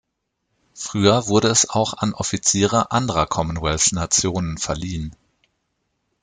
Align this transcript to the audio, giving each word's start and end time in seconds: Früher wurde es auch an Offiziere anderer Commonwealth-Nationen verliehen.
Früher 0.73 1.27
wurde 1.27 1.49
es 1.49 1.69
auch 1.69 1.93
an 1.93 2.15
Offiziere 2.15 2.89
anderer 2.91 3.27
Commonwealth-Nationen 3.27 4.57
verliehen. 4.57 5.15